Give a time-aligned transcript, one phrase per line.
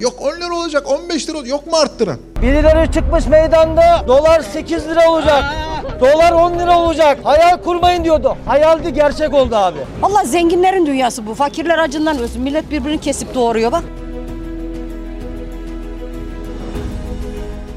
[0.00, 1.50] Yok 10 lira olacak 15 lira olacak.
[1.50, 2.18] Yok mu arttıran?
[2.42, 5.44] Birileri çıkmış meydanda dolar 8 lira olacak.
[6.00, 7.18] Dolar 10 lira olacak.
[7.24, 8.36] Hayal kurmayın diyordu.
[8.46, 9.78] Hayaldi gerçek oldu abi.
[10.02, 11.34] Allah zenginlerin dünyası bu.
[11.34, 12.42] Fakirler acından ölsün.
[12.42, 13.84] Millet birbirini kesip doğuruyor bak.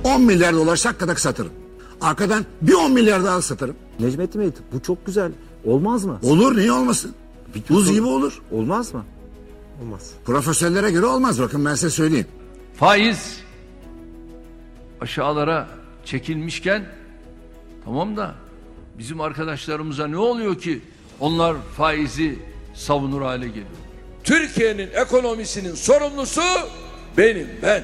[0.04, 1.52] 10 milyar dolar şakkadak satırım.
[2.02, 3.76] Arkadan bir 10 milyar daha satarım.
[4.00, 5.32] Necmettin Bey bu çok güzel.
[5.66, 6.20] Olmaz mı?
[6.24, 7.12] Olur niye olmasın?
[7.70, 8.42] Buz gibi olur.
[8.52, 9.04] Olmaz mı?
[10.26, 12.28] Profesörlere göre olmaz bakın ben size söyleyeyim.
[12.76, 13.40] Faiz
[15.02, 15.70] aşağılara
[16.06, 16.86] çekilmişken
[17.86, 18.36] tamam da
[18.98, 20.82] bizim arkadaşlarımıza ne oluyor ki
[21.20, 22.40] onlar faizi
[22.74, 23.66] savunur hale geliyor.
[24.24, 26.42] Türkiye'nin ekonomisinin sorumlusu
[27.18, 27.84] benim ben.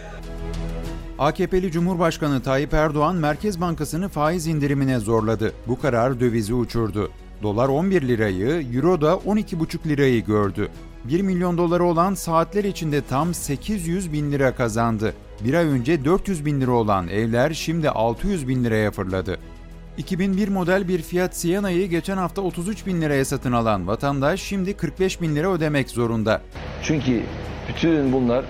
[1.19, 5.53] AKP'li Cumhurbaşkanı Tayyip Erdoğan Merkez Bankası'nı faiz indirimine zorladı.
[5.67, 7.11] Bu karar dövizi uçurdu.
[7.43, 10.69] Dolar 11 lirayı, Euro da 12,5 lirayı gördü.
[11.07, 15.13] 1 milyon doları olan saatler içinde tam 800 bin lira kazandı.
[15.45, 19.37] Bir ay önce 400 bin lira olan evler şimdi 600 bin liraya fırladı.
[19.97, 25.21] 2001 model bir Fiat Siena'yı geçen hafta 33 bin liraya satın alan vatandaş şimdi 45
[25.21, 26.41] bin lira ödemek zorunda.
[26.83, 27.21] Çünkü
[27.69, 28.45] bütün bunlar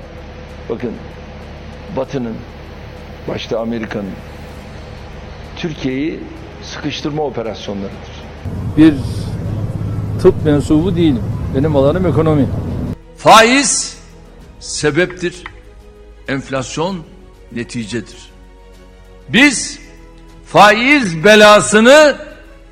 [0.69, 0.91] bakın
[1.97, 2.35] Batı'nın
[3.28, 4.13] başta Amerika'nın
[5.55, 6.19] Türkiye'yi
[6.63, 8.23] sıkıştırma operasyonlarıdır.
[8.78, 8.94] Bir
[10.22, 11.36] tıp mensubu değilim.
[11.56, 12.48] Benim alanım ekonomi.
[13.17, 13.98] Faiz
[14.59, 15.44] sebeptir.
[16.28, 16.98] Enflasyon
[17.52, 18.31] neticedir.
[19.30, 19.80] Biz
[20.45, 22.16] faiz belasını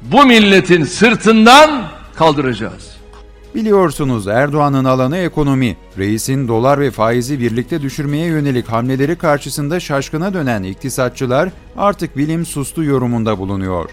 [0.02, 2.96] bu milletin sırtından kaldıracağız.
[3.56, 5.78] Biliyorsunuz Erdoğan'ın alanı ekonomi.
[5.98, 12.84] Reisin dolar ve faizi birlikte düşürmeye yönelik hamleleri karşısında şaşkına dönen iktisatçılar artık bilim sustu
[12.84, 13.90] yorumunda bulunuyor.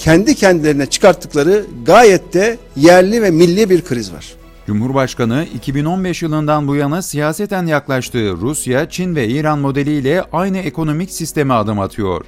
[0.00, 4.34] Kendi kendilerine çıkarttıkları gayet de yerli ve milli bir kriz var.
[4.66, 11.54] Cumhurbaşkanı 2015 yılından bu yana siyaseten yaklaştığı Rusya, Çin ve İran modeliyle aynı ekonomik sisteme
[11.54, 12.24] adım atıyor.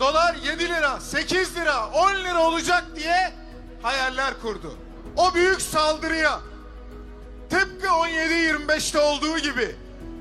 [0.00, 3.32] Dolar 7 lira, 8 lira, 10 lira olacak diye
[3.82, 4.74] hayaller kurdu.
[5.16, 6.40] O büyük saldırıya
[7.50, 9.74] tıpkı 17-25'te olduğu gibi,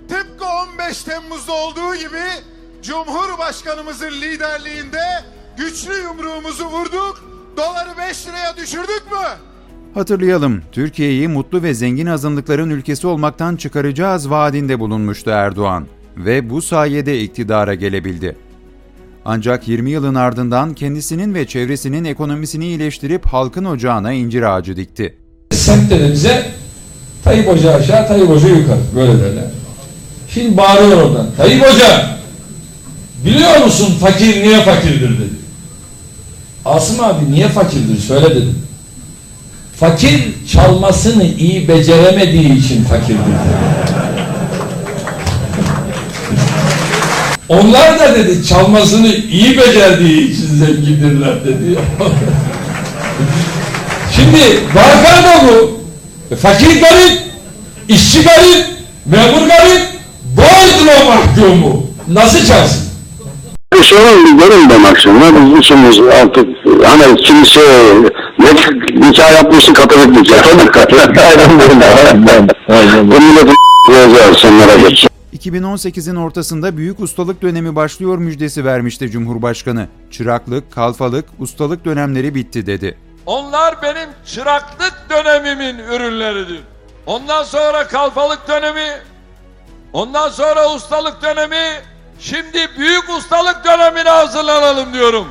[0.10, 0.46] tıpkı
[0.80, 2.24] 15 Temmuz'da olduğu gibi
[2.82, 5.24] Cumhurbaşkanımızın liderliğinde
[5.60, 7.24] güçlü yumruğumuzu vurduk,
[7.58, 9.28] doları 5 liraya düşürdük mü?
[9.94, 15.88] Hatırlayalım, Türkiye'yi mutlu ve zengin azınlıkların ülkesi olmaktan çıkaracağız vaadinde bulunmuştu Erdoğan
[16.18, 18.36] ve bu sayede iktidara gelebildi.
[19.26, 25.18] Ancak 20 yılın ardından kendisinin ve çevresinin ekonomisini iyileştirip halkın ocağına incir ağacı dikti.
[26.12, 26.52] Bize
[27.24, 28.80] Tayyip Hoca aşağı, Tayyip Hoca yukarı.
[28.96, 29.46] Böyle derler.
[30.30, 31.28] Şimdi bağırıyor oradan.
[31.38, 32.20] Tayyip Hoca
[33.26, 35.49] biliyor musun fakir niye fakirdir dedi.
[36.66, 38.66] Asım abi niye fakirdir söyle dedim.
[39.80, 43.36] Fakir çalmasını iyi beceremediği için fakirdir.
[47.50, 51.80] Onlar da dedi çalmasını iyi becerdiği için zengindirler dedi.
[54.16, 54.40] Şimdi
[54.76, 55.80] vaka da bu.
[56.32, 57.22] E, Fakir garip,
[57.88, 58.66] işçi garip,
[59.06, 59.82] memur garip,
[61.02, 61.88] o mahkumu.
[62.08, 62.89] Nasıl çalsın?
[63.80, 65.34] Bir sorun görün ben akşamlar.
[65.36, 66.48] Biz işimiz artık
[66.84, 67.62] hani kimse
[68.40, 68.54] ne
[69.08, 70.44] nikah yapmışsın katolik nikah.
[70.44, 71.18] Katolik katolik.
[71.18, 73.12] Aynen böyle.
[73.12, 75.08] Bu milletin koyacağız sonlara geç.
[75.38, 79.88] 2018'in ortasında büyük ustalık dönemi başlıyor müjdesi vermişti Cumhurbaşkanı.
[80.12, 82.98] Çıraklık, kalfalık, ustalık dönemleri bitti dedi.
[83.26, 86.60] Onlar benim çıraklık dönemimin ürünleridir.
[87.06, 88.90] Ondan sonra kalfalık dönemi,
[89.94, 91.82] ondan sonra ustalık dönemi,
[92.20, 95.28] şimdi büyük ustalık dönemine hazırlanalım diyorum.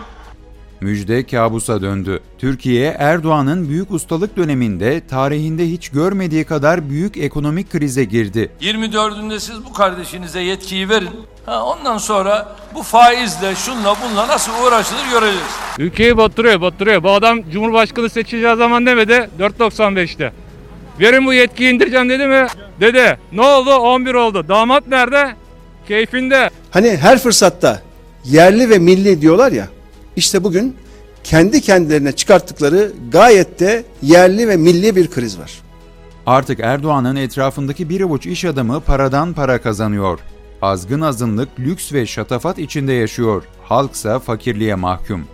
[0.81, 2.21] Müjde kabusa döndü.
[2.39, 8.53] Türkiye Erdoğan'ın büyük ustalık döneminde tarihinde hiç görmediği kadar büyük ekonomik krize girdi.
[8.61, 11.11] 24'ünde siz bu kardeşinize yetkiyi verin.
[11.47, 15.47] Ha, ondan sonra bu faizle şunla bunla nasıl uğraşılır göreceğiz.
[15.79, 17.03] Ülkeyi batırıyor, batırıyor.
[17.03, 20.33] Bu adam Cumhurbaşkanı seçileceği zaman demedi, 4.95'te.
[21.01, 22.47] Verin bu yetkiyi indireceğim dedi mi?
[22.81, 23.19] Dedi.
[23.33, 23.75] Ne oldu?
[23.75, 24.49] 11 oldu.
[24.49, 25.35] Damat nerede?
[25.89, 26.51] Keyfinde.
[26.71, 27.83] Hani her fırsatta
[28.25, 29.69] yerli ve milli diyorlar ya.
[30.17, 30.77] işte bugün
[31.25, 35.61] kendi kendilerine çıkarttıkları gayet de yerli ve milli bir kriz var.
[36.27, 40.19] Artık Erdoğan'ın etrafındaki bir avuç iş adamı paradan para kazanıyor.
[40.63, 43.43] Azgın azınlık lüks ve şatafat içinde yaşıyor.
[43.63, 45.25] Halksa fakirliğe mahkum.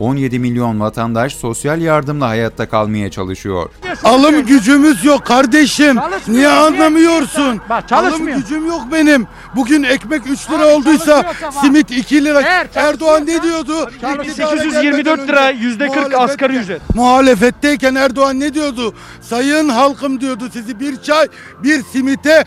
[0.00, 3.70] 17 milyon vatandaş sosyal yardımla hayatta kalmaya çalışıyor.
[4.04, 5.96] Alım gücümüz yok kardeşim.
[6.28, 7.60] Niye anlamıyorsun?
[7.70, 8.32] Bak, çalışmıyor.
[8.36, 9.26] Alım gücüm yok benim.
[9.56, 12.40] Bugün ekmek 3 lira olduysa simit 2 lira.
[12.40, 13.90] Eğer Erdoğan ne diyordu?
[14.00, 16.94] Çalış- İktidara 824 gelmeden lira, yüzde 40 muhalefette- asgari ücret.
[16.94, 18.94] Muhalefetteyken Erdoğan ne diyordu?
[19.20, 21.28] Sayın halkım diyordu sizi bir çay
[21.62, 22.44] bir simite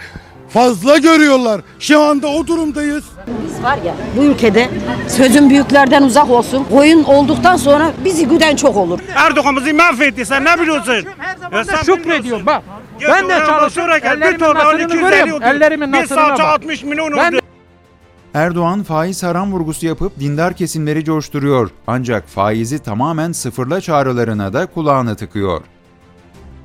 [0.50, 1.62] fazla görüyorlar.
[1.80, 3.04] Şu anda o durumdayız.
[3.48, 4.70] Biz var ya bu ülkede
[5.08, 6.66] sözün büyüklerden uzak olsun.
[6.72, 9.00] Koyun olduktan sonra bizi güden çok olur.
[9.16, 10.94] Erdoğan bizi mahvetti sen ne biliyorsun?
[11.52, 12.64] Ya sen Şükrediyorum bak.
[13.10, 13.62] Ben de çalışıyorum.
[13.64, 14.22] basura gel.
[14.22, 15.34] Bir Ellerimin nasırını 250 görüyorum.
[15.34, 15.44] oldu.
[15.46, 16.40] Ellerimin nasırına bak.
[16.40, 17.18] 60 milyon oldu.
[17.22, 17.40] Ben
[18.34, 21.70] Erdoğan faiz haram vurgusu yapıp dindar kesimleri coşturuyor.
[21.88, 25.62] Ancak faizi tamamen sıfırla çağrılarına da kulağını tıkıyor.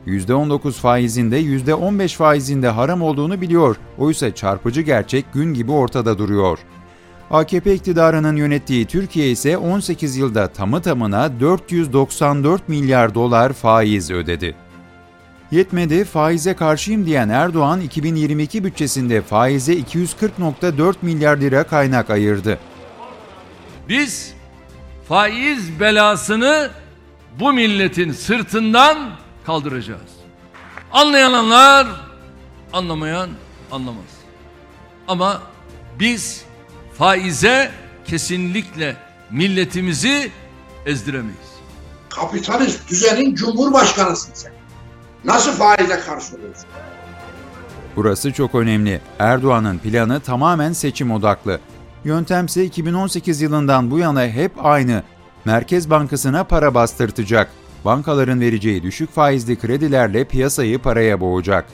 [0.08, 3.76] %19 faizinde %15 faizinde haram olduğunu biliyor.
[3.98, 6.58] Oysa çarpıcı gerçek gün gibi ortada duruyor.
[7.30, 14.54] AKP iktidarının yönettiği Türkiye ise 18 yılda tamı tamına 494 milyar dolar faiz ödedi.
[15.50, 22.58] Yetmedi, faize karşıyım diyen Erdoğan 2022 bütçesinde faize 240.4 milyar lira kaynak ayırdı.
[23.88, 24.34] Biz
[25.08, 26.70] faiz belasını
[27.40, 29.10] bu milletin sırtından
[29.48, 30.10] kaldıracağız.
[30.92, 31.86] Anlayan anlar,
[32.72, 33.30] anlamayan
[33.72, 34.04] anlamaz.
[35.08, 35.42] Ama
[36.00, 36.42] biz
[36.98, 37.70] faize
[38.04, 38.96] kesinlikle
[39.30, 40.30] milletimizi
[40.86, 41.48] ezdiremeyiz.
[42.08, 44.52] Kapitalist düzenin cumhurbaşkanısın sen.
[45.24, 46.64] Nasıl faize karşı oluyorsun?
[47.96, 49.00] Burası çok önemli.
[49.18, 51.60] Erdoğan'ın planı tamamen seçim odaklı.
[52.04, 55.02] Yöntemse 2018 yılından bu yana hep aynı.
[55.44, 57.50] Merkez Bankası'na para bastırtacak.
[57.84, 61.64] Bankaların vereceği düşük faizli kredilerle piyasayı paraya boğacak.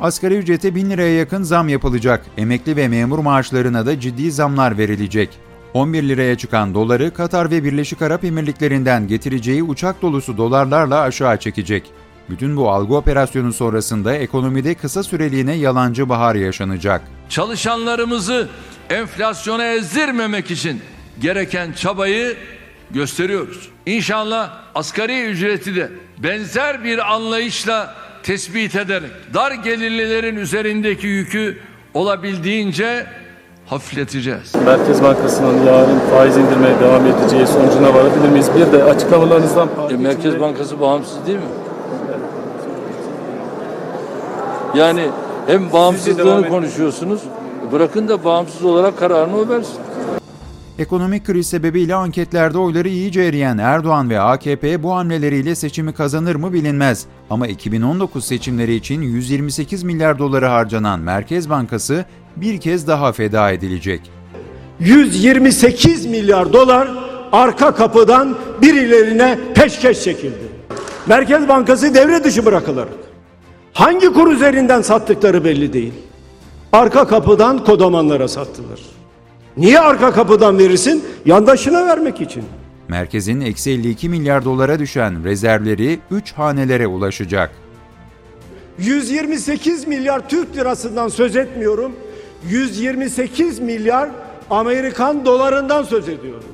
[0.00, 2.24] Asgari ücrete 1000 liraya yakın zam yapılacak.
[2.38, 5.28] Emekli ve memur maaşlarına da ciddi zamlar verilecek.
[5.74, 11.90] 11 liraya çıkan doları Katar ve Birleşik Arap Emirlikleri'nden getireceği uçak dolusu dolarlarla aşağı çekecek.
[12.30, 17.02] Bütün bu algı operasyonu sonrasında ekonomide kısa süreliğine yalancı bahar yaşanacak.
[17.28, 18.48] Çalışanlarımızı
[18.90, 20.80] enflasyona ezdirmemek için
[21.20, 22.36] gereken çabayı
[22.94, 23.68] gösteriyoruz.
[23.86, 31.58] İnşallah asgari ücreti de benzer bir anlayışla tespit ederek dar gelirlilerin üzerindeki yükü
[31.94, 33.06] olabildiğince
[33.66, 34.54] hafifleteceğiz.
[34.64, 38.50] Merkez Bankası'nın yarın faiz indirmeye devam edeceği sonucuna varabilir miyiz?
[38.56, 39.68] Bir de açıklamalarınızdan...
[39.90, 41.44] E, Merkez Bankası bağımsız değil mi?
[44.74, 45.08] Yani
[45.46, 47.20] hem bağımsızlığını konuşuyorsunuz,
[47.72, 49.76] bırakın da bağımsız olarak kararını o versin.
[50.82, 56.52] Ekonomik kriz sebebiyle anketlerde oyları iyice eriyen Erdoğan ve AKP bu hamleleriyle seçimi kazanır mı
[56.52, 57.06] bilinmez.
[57.30, 62.04] Ama 2019 seçimleri için 128 milyar doları harcanan Merkez Bankası
[62.36, 64.00] bir kez daha feda edilecek.
[64.80, 66.88] 128 milyar dolar
[67.32, 70.48] arka kapıdan birilerine peşkeş çekildi.
[71.06, 72.88] Merkez Bankası devre dışı bırakılır.
[73.72, 75.94] Hangi kur üzerinden sattıkları belli değil.
[76.72, 79.01] Arka kapıdan kodamanlara sattılar.
[79.56, 81.04] Niye arka kapıdan verirsin?
[81.26, 82.44] Yandaşına vermek için.
[82.88, 87.50] Merkezin eksi 52 milyar dolara düşen rezervleri 3 hanelere ulaşacak.
[88.78, 91.92] 128 milyar Türk lirasından söz etmiyorum.
[92.48, 94.10] 128 milyar
[94.50, 96.44] Amerikan dolarından söz ediyorum.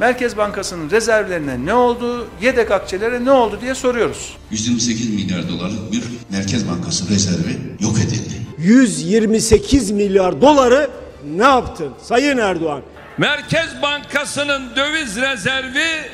[0.00, 4.36] Merkez Bankası'nın rezervlerine ne oldu, yedek akçelere ne oldu diye soruyoruz.
[4.50, 6.02] 128 milyar dolarlık bir
[6.32, 8.34] Merkez Bankası rezervi yok edildi.
[8.58, 10.90] 128 milyar doları
[11.36, 12.82] ne yaptın Sayın Erdoğan?
[13.18, 16.10] Merkez Bankası'nın döviz rezervi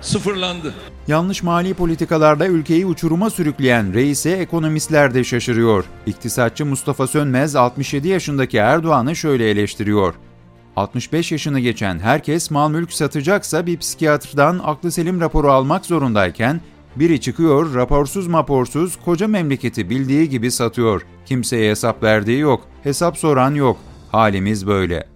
[0.00, 0.74] sıfırlandı.
[1.08, 5.84] Yanlış mali politikalarla ülkeyi uçuruma sürükleyen reise ekonomistler de şaşırıyor.
[6.06, 10.14] İktisatçı Mustafa Sönmez 67 yaşındaki Erdoğan'ı şöyle eleştiriyor.
[10.76, 16.60] 65 yaşını geçen herkes mal mülk satacaksa bir psikiyatrdan aklı selim raporu almak zorundayken
[16.96, 21.06] biri çıkıyor raporsuz maporsuz koca memleketi bildiği gibi satıyor.
[21.26, 23.76] Kimseye hesap verdiği yok, hesap soran yok.
[24.12, 25.06] Halimiz böyle.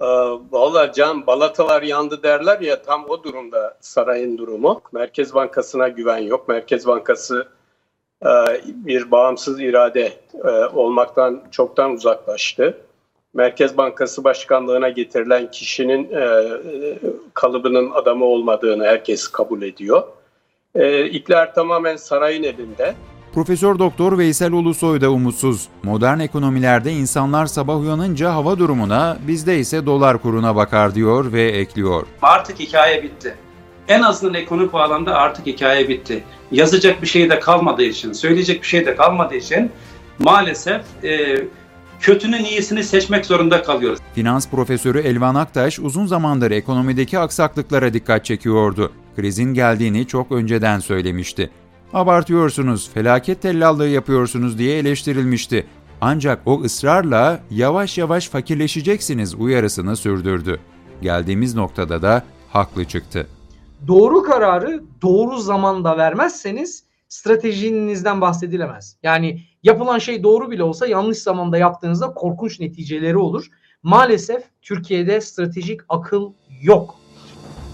[0.00, 0.06] Ee,
[0.50, 4.82] Valla can balatalar yandı derler ya tam o durumda sarayın durumu.
[4.92, 6.48] Merkez Bankası'na güven yok.
[6.48, 7.48] Merkez Bankası
[8.22, 8.28] e,
[8.66, 10.12] bir bağımsız irade
[10.44, 12.78] e, olmaktan çoktan uzaklaştı.
[13.34, 16.48] Merkez Bankası Başkanlığına getirilen kişinin e,
[17.34, 20.02] kalıbının adamı olmadığını herkes kabul ediyor.
[20.74, 22.94] E, İkler tamamen sarayın elinde.
[23.34, 25.68] Profesör Doktor Veysel Ulusoy da umutsuz.
[25.82, 32.06] Modern ekonomilerde insanlar sabah uyanınca hava durumuna, bizde ise dolar kuruna bakar diyor ve ekliyor.
[32.22, 33.34] Artık hikaye bitti.
[33.88, 36.24] En azından ekonomik bağlamda artık hikaye bitti.
[36.52, 39.70] Yazacak bir şey de kalmadığı için, söyleyecek bir şey de kalmadığı için
[40.18, 41.36] maalesef e,
[42.00, 43.98] kötünün iyisini seçmek zorunda kalıyoruz.
[44.14, 48.92] Finans profesörü Elvan Aktaş uzun zamandır ekonomideki aksaklıklara dikkat çekiyordu.
[49.18, 51.50] Krizin geldiğini çok önceden söylemişti.
[51.92, 55.66] Abartıyorsunuz, felaket tellallığı yapıyorsunuz diye eleştirilmişti.
[56.00, 60.60] Ancak o ısrarla yavaş yavaş fakirleşeceksiniz uyarısını sürdürdü.
[61.02, 63.26] Geldiğimiz noktada da haklı çıktı.
[63.88, 68.96] Doğru kararı doğru zamanda vermezseniz stratejinizden bahsedilemez.
[69.02, 73.46] Yani yapılan şey doğru bile olsa yanlış zamanda yaptığınızda korkunç neticeleri olur.
[73.82, 76.32] Maalesef Türkiye'de stratejik akıl
[76.62, 76.97] yok.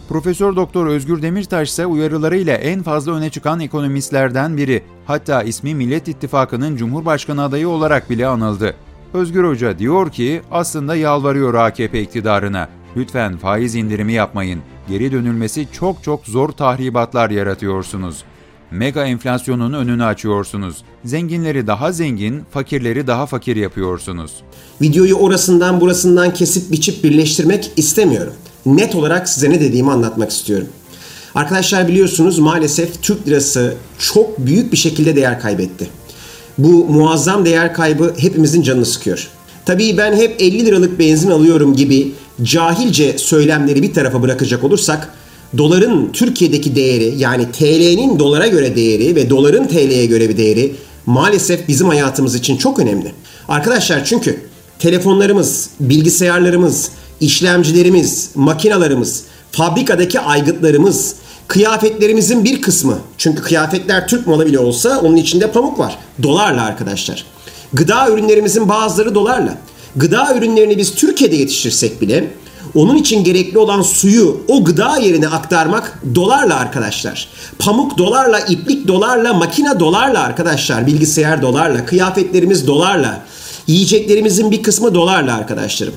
[0.08, 4.82] Profesör Doktor Özgür Demirtaş ise uyarılarıyla en fazla öne çıkan ekonomistlerden biri.
[5.06, 8.74] Hatta ismi Millet İttifakı'nın Cumhurbaşkanı adayı olarak bile anıldı.
[9.14, 12.68] Özgür Hoca diyor ki aslında yalvarıyor AKP iktidarına.
[12.96, 14.60] Lütfen faiz indirimi yapmayın.
[14.88, 18.24] Geri dönülmesi çok çok zor tahribatlar yaratıyorsunuz.
[18.70, 20.84] Mega enflasyonun önünü açıyorsunuz.
[21.04, 24.32] Zenginleri daha zengin, fakirleri daha fakir yapıyorsunuz.
[24.82, 28.32] Videoyu orasından burasından kesip biçip birleştirmek istemiyorum.
[28.66, 30.68] Net olarak size ne dediğimi anlatmak istiyorum.
[31.34, 35.88] Arkadaşlar biliyorsunuz maalesef Türk lirası çok büyük bir şekilde değer kaybetti.
[36.58, 39.28] Bu muazzam değer kaybı hepimizin canını sıkıyor.
[39.66, 45.08] Tabii ben hep 50 liralık benzin alıyorum gibi cahilce söylemleri bir tarafa bırakacak olursak
[45.58, 50.74] doların Türkiye'deki değeri yani TL'nin dolara göre değeri ve doların TL'ye göre bir değeri
[51.06, 53.12] maalesef bizim hayatımız için çok önemli.
[53.48, 54.40] Arkadaşlar çünkü
[54.78, 56.90] telefonlarımız, bilgisayarlarımız,
[57.24, 61.14] işlemcilerimiz, makinalarımız, fabrikadaki aygıtlarımız,
[61.48, 65.98] kıyafetlerimizin bir kısmı çünkü kıyafetler Türk malı bile olsa onun içinde pamuk var.
[66.22, 67.24] Dolarla arkadaşlar.
[67.72, 69.58] Gıda ürünlerimizin bazıları dolarla.
[69.96, 72.30] Gıda ürünlerini biz Türkiye'de yetiştirsek bile
[72.74, 77.28] onun için gerekli olan suyu o gıda yerine aktarmak dolarla arkadaşlar.
[77.58, 80.86] Pamuk dolarla, iplik dolarla, makine dolarla arkadaşlar.
[80.86, 83.20] Bilgisayar dolarla, kıyafetlerimiz dolarla.
[83.66, 85.94] Yiyeceklerimizin bir kısmı dolarla arkadaşlarım.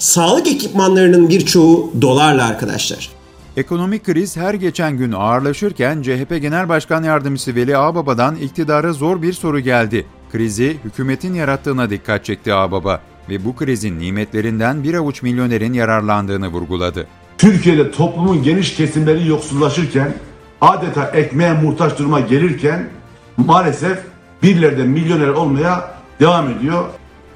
[0.00, 3.10] Sağlık ekipmanlarının birçoğu dolarla arkadaşlar.
[3.56, 9.32] Ekonomik kriz her geçen gün ağırlaşırken CHP Genel Başkan Yardımcısı Veli Ağbaba'dan iktidara zor bir
[9.32, 10.06] soru geldi.
[10.32, 17.06] Krizi hükümetin yarattığına dikkat çekti Ağbaba ve bu krizin nimetlerinden bir avuç milyonerin yararlandığını vurguladı.
[17.38, 20.14] Türkiye'de toplumun geniş kesimleri yoksullaşırken,
[20.60, 22.88] adeta ekmeğe muhtaç duruma gelirken
[23.36, 23.98] maalesef
[24.42, 26.84] birileri de milyoner olmaya devam ediyor.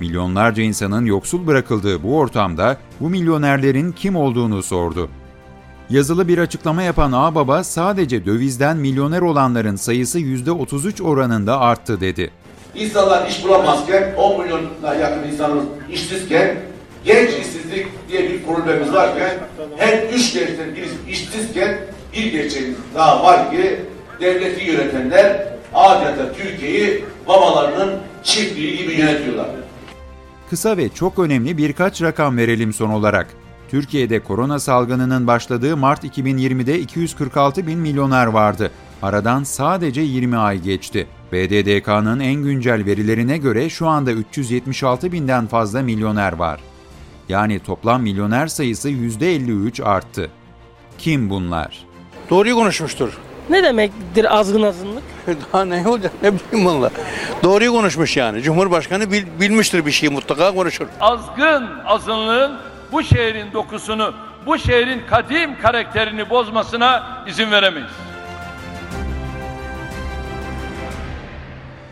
[0.00, 5.08] Milyonlarca insanın yoksul bırakıldığı bu ortamda bu milyonerlerin kim olduğunu sordu.
[5.90, 12.30] Yazılı bir açıklama yapan Ağbaba sadece dövizden milyoner olanların sayısı %33 oranında arttı dedi.
[12.74, 16.56] İnsanlar iş bulamazken 10 milyona yakın insanımız işsizken
[17.04, 19.30] genç işsizlik diye bir problemimiz varken
[19.76, 21.78] her üç gençten birisi işsizken
[22.16, 23.80] bir gerçeğimiz daha var ki
[24.20, 29.46] devleti yönetenler adeta Türkiye'yi babalarının çiftliği gibi yönetiyorlar.
[30.54, 33.26] Kısa ve çok önemli birkaç rakam verelim son olarak.
[33.68, 38.70] Türkiye'de korona salgınının başladığı Mart 2020'de 246 bin milyoner vardı.
[39.02, 41.06] Aradan sadece 20 ay geçti.
[41.32, 46.60] BDDK'nın en güncel verilerine göre şu anda 376 binden fazla milyoner var.
[47.28, 50.30] Yani toplam milyoner sayısı %53 arttı.
[50.98, 51.84] Kim bunlar?
[52.30, 53.18] Doğruyu konuşmuştur.
[53.50, 55.02] Ne demektir azgın azınlık?
[55.52, 56.90] Daha ne olacak ne bileyim valla.
[57.42, 58.42] Doğruyu konuşmuş yani.
[58.42, 60.86] Cumhurbaşkanı bil, bilmiştir bir şeyi mutlaka konuşur.
[61.00, 62.52] Azgın azınlığın
[62.92, 64.14] bu şehrin dokusunu,
[64.46, 67.90] bu şehrin kadim karakterini bozmasına izin veremeyiz.